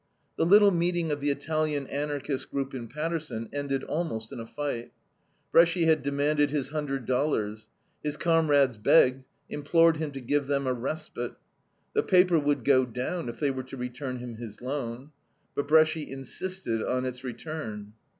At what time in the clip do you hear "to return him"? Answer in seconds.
13.61-14.37